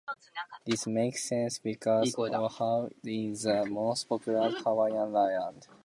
This 0.65 0.87
makes 0.87 1.23
sense 1.29 1.59
because 1.59 2.15
Oahu 2.17 2.89
is 3.03 3.43
the 3.43 3.67
most 3.67 4.09
populated 4.09 4.57
Hawaiian 4.63 5.15
Island. 5.15 5.67